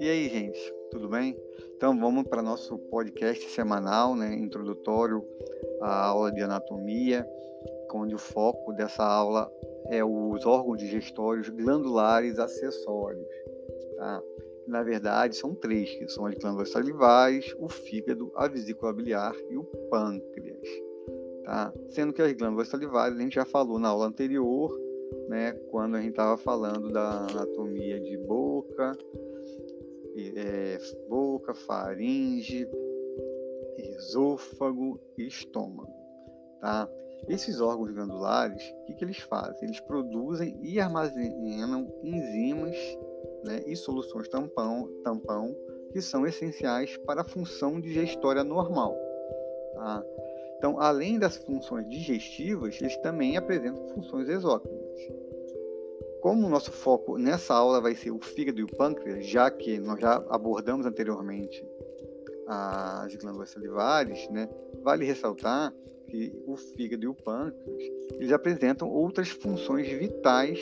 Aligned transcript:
E 0.00 0.08
aí, 0.08 0.28
gente, 0.28 0.74
tudo 0.90 1.08
bem? 1.08 1.36
Então 1.76 1.96
vamos 1.98 2.24
para 2.24 2.42
nosso 2.42 2.76
podcast 2.78 3.48
semanal, 3.50 4.16
né, 4.16 4.34
introdutório 4.34 5.24
à 5.80 6.06
aula 6.06 6.32
de 6.32 6.42
anatomia, 6.42 7.24
onde 7.94 8.14
o 8.14 8.18
foco 8.18 8.72
dessa 8.72 9.04
aula 9.04 9.52
é 9.90 10.04
os 10.04 10.44
órgãos 10.44 10.78
digestórios 10.78 11.48
glandulares 11.48 12.38
acessórios. 12.38 13.26
Tá? 13.96 14.22
Na 14.66 14.82
verdade, 14.82 15.36
são 15.36 15.54
três, 15.54 15.90
que 15.94 16.08
são 16.08 16.26
as 16.26 16.34
glândulas 16.34 16.70
salivares, 16.70 17.54
o 17.58 17.68
fígado, 17.68 18.32
a 18.34 18.48
vesícula 18.48 18.92
biliar 18.92 19.34
e 19.48 19.56
o 19.56 19.64
pâncreas. 19.90 20.91
Tá? 21.44 21.72
Sendo 21.88 22.12
que 22.12 22.22
as 22.22 22.32
glândulas 22.32 22.68
salivares 22.68 23.18
a 23.18 23.20
gente 23.20 23.34
já 23.34 23.44
falou 23.44 23.78
na 23.78 23.88
aula 23.88 24.06
anterior, 24.06 24.78
né, 25.28 25.52
quando 25.70 25.96
a 25.96 26.00
gente 26.00 26.10
estava 26.10 26.36
falando 26.36 26.90
da 26.90 27.26
anatomia 27.26 28.00
de 28.00 28.16
boca, 28.18 28.96
é, 30.36 30.78
boca, 31.08 31.54
faringe, 31.54 32.68
esôfago 33.76 35.00
e 35.18 35.26
estômago. 35.26 35.92
Tá? 36.60 36.88
Esses 37.28 37.60
órgãos 37.60 37.92
glandulares, 37.92 38.62
o 38.62 38.84
que, 38.84 38.94
que 38.94 39.04
eles 39.04 39.18
fazem? 39.18 39.64
Eles 39.64 39.80
produzem 39.80 40.58
e 40.62 40.80
armazenam 40.80 41.92
enzimas 42.02 42.76
né, 43.44 43.62
e 43.66 43.76
soluções 43.76 44.28
tampão, 44.28 44.88
tampão 45.04 45.54
que 45.92 46.00
são 46.00 46.26
essenciais 46.26 46.96
para 46.98 47.20
a 47.20 47.24
função 47.24 47.80
digestória 47.80 48.42
normal. 48.42 48.96
Tá? 49.74 50.04
Então, 50.62 50.78
além 50.78 51.18
das 51.18 51.38
funções 51.38 51.88
digestivas, 51.88 52.80
eles 52.80 52.96
também 52.98 53.36
apresentam 53.36 53.84
funções 53.88 54.28
exócrinas. 54.28 54.80
Como 56.20 56.46
o 56.46 56.48
nosso 56.48 56.70
foco 56.70 57.18
nessa 57.18 57.52
aula 57.52 57.80
vai 57.80 57.96
ser 57.96 58.12
o 58.12 58.20
fígado 58.20 58.60
e 58.60 58.62
o 58.62 58.68
pâncreas, 58.68 59.26
já 59.26 59.50
que 59.50 59.80
nós 59.80 59.98
já 59.98 60.24
abordamos 60.28 60.86
anteriormente 60.86 61.66
as 62.46 63.12
glândulas 63.16 63.50
salivares, 63.50 64.30
né, 64.30 64.48
vale 64.84 65.04
ressaltar 65.04 65.74
que 66.06 66.32
o 66.46 66.56
fígado 66.56 67.06
e 67.06 67.08
o 67.08 67.14
pâncreas 67.14 67.82
eles 68.12 68.30
apresentam 68.30 68.88
outras 68.88 69.30
funções 69.30 69.88
vitais, 69.88 70.60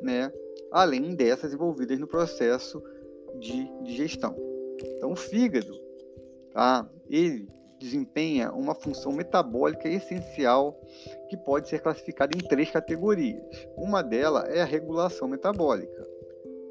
né, 0.00 0.32
além 0.70 1.14
dessas 1.14 1.52
envolvidas 1.52 1.98
no 1.98 2.06
processo 2.06 2.82
de 3.38 3.70
digestão. 3.82 4.34
Então, 4.96 5.12
o 5.12 5.16
fígado, 5.16 5.78
tá, 6.50 6.88
ele 7.10 7.57
desempenha 7.78 8.52
uma 8.52 8.74
função 8.74 9.12
metabólica 9.12 9.88
essencial 9.88 10.80
que 11.28 11.36
pode 11.36 11.68
ser 11.68 11.80
classificada 11.80 12.36
em 12.36 12.40
três 12.40 12.70
categorias. 12.70 13.42
Uma 13.76 14.02
delas 14.02 14.48
é 14.48 14.60
a 14.60 14.64
regulação 14.64 15.28
metabólica. 15.28 16.06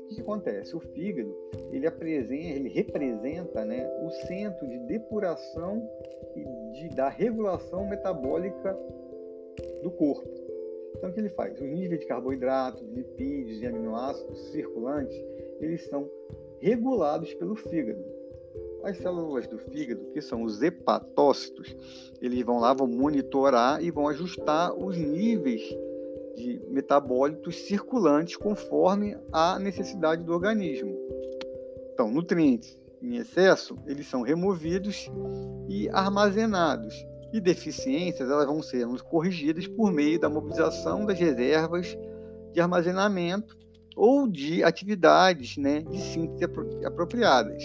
O 0.05 0.15
que 0.15 0.21
acontece? 0.21 0.75
O 0.75 0.79
fígado 0.79 1.35
ele, 1.71 1.85
apresenta, 1.85 2.33
ele 2.33 2.69
representa 2.69 3.65
né, 3.65 3.85
o 4.03 4.09
centro 4.27 4.67
de 4.67 4.79
depuração 4.87 5.87
e 6.35 6.43
de, 6.73 6.95
da 6.95 7.09
regulação 7.09 7.87
metabólica 7.87 8.77
do 9.83 9.91
corpo. 9.91 10.27
Então, 10.95 11.09
o 11.09 11.13
que 11.13 11.19
ele 11.19 11.29
faz? 11.29 11.53
Os 11.59 11.69
níveis 11.69 11.99
de 11.99 12.07
carboidratos, 12.07 12.81
lipídios 12.89 13.61
e 13.61 13.67
aminoácidos 13.67 14.39
circulantes, 14.51 15.15
eles 15.59 15.85
são 15.87 16.09
regulados 16.59 17.33
pelo 17.35 17.55
fígado. 17.55 18.03
As 18.83 18.97
células 18.97 19.47
do 19.47 19.57
fígado, 19.57 20.05
que 20.13 20.21
são 20.21 20.43
os 20.43 20.61
hepatócitos, 20.61 21.75
eles 22.21 22.41
vão 22.43 22.59
lá, 22.59 22.73
vão 22.73 22.87
monitorar 22.87 23.83
e 23.83 23.91
vão 23.91 24.07
ajustar 24.07 24.73
os 24.73 24.97
níveis 24.97 25.61
de 26.35 26.61
metabólitos 26.69 27.55
circulantes 27.55 28.35
conforme 28.35 29.17
a 29.31 29.57
necessidade 29.57 30.23
do 30.23 30.31
organismo. 30.31 30.95
Então, 31.93 32.11
nutrientes 32.11 32.77
em 33.01 33.17
excesso, 33.17 33.77
eles 33.85 34.07
são 34.07 34.21
removidos 34.21 35.09
e 35.67 35.89
armazenados. 35.89 36.93
E 37.33 37.41
deficiências, 37.41 38.29
elas 38.29 38.45
vão 38.45 38.61
ser 38.61 38.87
corrigidas 39.03 39.67
por 39.67 39.91
meio 39.91 40.19
da 40.19 40.29
mobilização 40.29 41.05
das 41.05 41.19
reservas 41.19 41.97
de 42.53 42.61
armazenamento 42.61 43.57
ou 43.95 44.27
de 44.27 44.63
atividades 44.63 45.57
né, 45.57 45.81
de 45.81 45.99
síntese 45.99 46.45
apropriadas. 46.85 47.63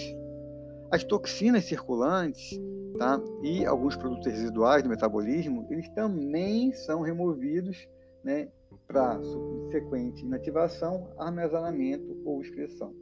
As 0.93 1.03
toxinas 1.03 1.65
circulantes 1.65 2.61
tá, 2.99 3.19
e 3.41 3.65
alguns 3.65 3.95
produtos 3.95 4.31
residuais 4.31 4.83
do 4.83 4.89
metabolismo, 4.89 5.65
eles 5.71 5.89
também 5.89 6.71
são 6.71 7.01
removidos 7.01 7.89
né, 8.23 8.47
para 8.85 9.19
subsequente 9.23 10.23
inativação, 10.23 11.09
armazenamento 11.17 12.15
ou 12.23 12.43
excreção. 12.43 12.93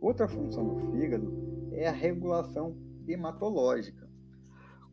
Outra 0.00 0.26
função 0.26 0.66
do 0.66 0.90
fígado 0.90 1.32
é 1.70 1.86
a 1.86 1.92
regulação 1.92 2.76
hematológica. 3.06 4.10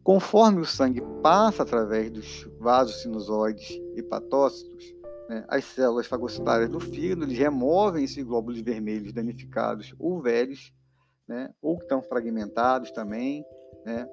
Conforme 0.03 0.61
o 0.61 0.65
sangue 0.65 1.01
passa 1.23 1.63
através 1.63 2.11
dos 2.11 2.47
vasos 2.59 3.01
sinusoides 3.01 3.81
hepatócitos, 3.95 4.95
né, 5.27 5.43
as 5.47 5.65
células 5.65 6.05
fagocitárias 6.05 6.69
do 6.69 6.79
fígado 6.79 7.25
removem 7.25 8.03
esses 8.03 8.23
glóbulos 8.23 8.61
vermelhos 8.61 9.11
danificados 9.11 9.95
ou 9.97 10.21
velhos 10.21 10.71
né, 11.31 11.49
ou 11.61 11.77
que 11.77 11.83
estão 11.83 12.01
fragmentados 12.01 12.91
também, 12.91 13.45
né, 13.85 14.07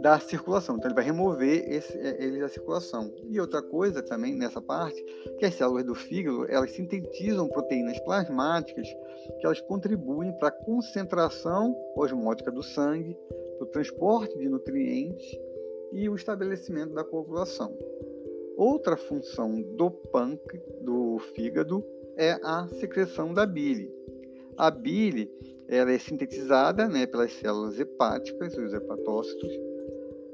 da 0.00 0.18
circulação. 0.20 0.76
Então 0.76 0.88
ele 0.88 0.94
vai 0.94 1.04
remover 1.04 1.68
esse, 1.68 1.98
é, 1.98 2.22
eles 2.22 2.40
da 2.40 2.48
circulação. 2.48 3.12
E 3.28 3.40
outra 3.40 3.60
coisa 3.60 4.02
também 4.02 4.36
nessa 4.36 4.60
parte, 4.60 5.02
que 5.38 5.44
as 5.44 5.54
células 5.54 5.84
do 5.84 5.94
fígado, 5.96 6.46
elas 6.48 6.70
sintetizam 6.70 7.48
proteínas 7.48 7.98
plasmáticas 8.00 8.88
que 9.40 9.44
elas 9.44 9.60
contribuem 9.62 10.32
para 10.38 10.48
a 10.48 10.52
concentração 10.52 11.76
osmótica 11.96 12.50
do 12.50 12.62
sangue, 12.62 13.16
para 13.58 13.64
o 13.64 13.70
transporte 13.70 14.38
de 14.38 14.48
nutrientes 14.48 15.26
e 15.92 16.08
o 16.08 16.14
estabelecimento 16.14 16.94
da 16.94 17.04
coagulação. 17.04 17.76
Outra 18.56 18.96
função 18.96 19.60
do 19.60 19.90
pâncreas, 19.90 20.64
do 20.82 21.18
fígado, 21.34 21.84
é 22.16 22.38
a 22.44 22.68
secreção 22.68 23.34
da 23.34 23.44
bile. 23.44 23.92
A 24.56 24.70
bile 24.70 25.30
ela 25.68 25.90
é 25.90 25.98
sintetizada 25.98 26.86
né, 26.86 27.06
pelas 27.06 27.32
células 27.32 27.78
hepáticas, 27.78 28.56
os 28.56 28.74
hepatócitos, 28.74 29.50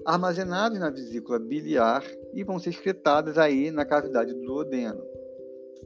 armazenadas 0.05 0.79
na 0.79 0.91
vesícula 0.91 1.39
biliar 1.39 2.05
e 2.35 2.43
vão 2.43 2.59
ser 2.59 2.71
excretadas 2.71 3.39
aí 3.39 3.71
na 3.71 3.85
cavidade 3.85 4.35
do 4.35 4.41
duodeno. 4.41 5.03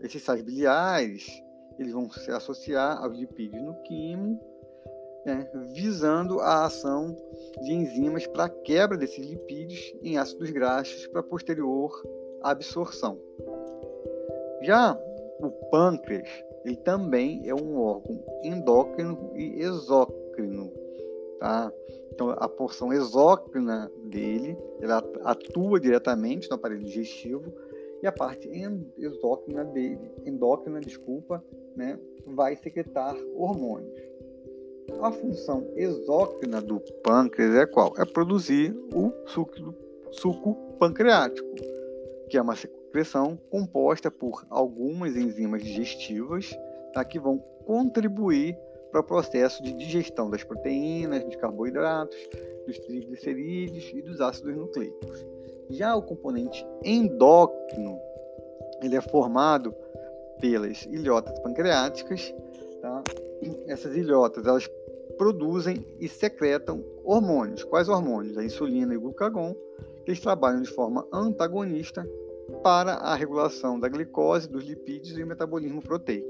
Esses 0.02 0.22
sais 0.22 0.42
biliares 0.42 1.26
eles 1.78 1.92
vão 1.92 2.10
se 2.10 2.30
associar 2.30 3.02
aos 3.02 3.18
lipídios 3.18 3.62
no 3.62 3.74
quimo, 3.82 4.40
né, 5.26 5.48
visando 5.74 6.40
a 6.40 6.64
ação 6.64 7.16
de 7.62 7.72
enzimas 7.72 8.26
para 8.26 8.48
quebra 8.48 8.96
desses 8.96 9.24
lipídios 9.24 9.94
em 10.02 10.18
ácidos 10.18 10.50
graxos 10.50 11.06
para 11.08 11.22
posterior 11.22 11.90
absorção. 12.42 13.18
Já 14.62 14.98
o 15.40 15.50
pâncreas 15.70 16.28
ele 16.64 16.76
também 16.76 17.48
é 17.48 17.54
um 17.54 17.78
órgão 17.78 18.22
endócrino 18.42 19.32
e 19.34 19.62
exócrino, 19.62 20.72
tá? 21.38 21.72
Então, 22.12 22.30
a 22.30 22.48
porção 22.48 22.92
exócrina 22.92 23.90
dele, 24.04 24.56
ela 24.80 25.02
atua 25.24 25.80
diretamente 25.80 26.48
no 26.48 26.56
aparelho 26.56 26.84
digestivo 26.84 27.52
e 28.02 28.06
a 28.06 28.12
parte 28.12 28.50
exócrina 28.98 29.64
dele, 29.64 30.10
endócrina, 30.26 30.80
desculpa, 30.80 31.42
né, 31.74 31.98
vai 32.26 32.56
secretar 32.56 33.16
hormônios. 33.34 33.98
A 35.00 35.10
função 35.12 35.70
exócrina 35.76 36.60
do 36.60 36.80
pâncreas 37.02 37.54
é 37.54 37.66
qual? 37.66 37.94
É 37.96 38.04
produzir 38.04 38.76
o 38.92 39.12
suco, 39.26 39.74
suco 40.10 40.54
pancreático, 40.78 41.48
que 42.28 42.36
é 42.36 42.42
uma 42.42 42.56
composta 43.50 44.10
por 44.10 44.44
algumas 44.50 45.16
enzimas 45.16 45.62
digestivas 45.62 46.56
tá, 46.92 47.04
que 47.04 47.18
vão 47.18 47.38
contribuir 47.64 48.56
para 48.90 49.00
o 49.00 49.04
processo 49.04 49.62
de 49.62 49.72
digestão 49.72 50.28
das 50.28 50.44
proteínas, 50.44 51.24
dos 51.24 51.36
carboidratos, 51.36 52.16
dos 52.66 52.78
triglicerídeos 52.78 53.90
e 53.94 54.02
dos 54.02 54.20
ácidos 54.20 54.54
nucleicos. 54.54 55.26
Já 55.70 55.96
o 55.96 56.02
componente 56.02 56.66
endócrino, 56.84 57.98
ele 58.82 58.96
é 58.96 59.00
formado 59.00 59.74
pelas 60.38 60.84
ilhotas 60.86 61.38
pancreáticas. 61.40 62.34
Tá? 62.82 63.02
Essas 63.66 63.96
ilhotas 63.96 64.46
elas 64.46 64.68
produzem 65.16 65.86
e 65.98 66.08
secretam 66.08 66.84
hormônios. 67.04 67.64
Quais 67.64 67.88
hormônios? 67.88 68.36
A 68.36 68.44
insulina 68.44 68.92
e 68.92 68.96
o 68.96 69.00
glucagon, 69.00 69.54
que 70.04 70.10
eles 70.10 70.20
trabalham 70.20 70.60
de 70.60 70.70
forma 70.70 71.06
antagonista 71.12 72.06
para 72.62 72.94
a 72.94 73.14
regulação 73.14 73.78
da 73.78 73.88
glicose, 73.88 74.48
dos 74.48 74.64
lipídios 74.64 75.16
e 75.16 75.22
o 75.22 75.26
metabolismo 75.26 75.82
proteico. 75.82 76.28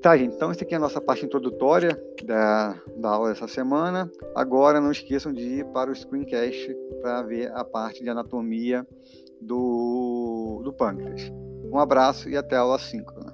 Tá, 0.00 0.16
gente, 0.18 0.34
então 0.34 0.50
essa 0.50 0.62
aqui 0.62 0.74
é 0.74 0.76
a 0.76 0.80
nossa 0.80 1.00
parte 1.00 1.24
introdutória 1.24 1.98
da, 2.24 2.78
da 2.96 3.08
aula 3.08 3.30
dessa 3.30 3.48
semana. 3.48 4.10
Agora 4.34 4.78
não 4.78 4.92
esqueçam 4.92 5.32
de 5.32 5.40
ir 5.40 5.64
para 5.66 5.90
o 5.90 5.94
screencast 5.94 6.76
para 7.00 7.22
ver 7.22 7.50
a 7.52 7.64
parte 7.64 8.02
de 8.02 8.10
anatomia 8.10 8.86
do, 9.40 10.74
pâncreas. 10.76 11.32
Um 11.72 11.78
abraço 11.78 12.28
e 12.28 12.36
até 12.36 12.54
a 12.54 12.60
aula 12.60 12.78
5. 12.78 13.33